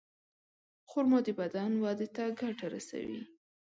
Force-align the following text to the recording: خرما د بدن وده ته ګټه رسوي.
خرما 0.89 1.19
د 1.25 1.27
بدن 1.39 1.71
وده 1.83 2.07
ته 2.15 2.23
ګټه 2.39 2.65
رسوي. 2.73 3.21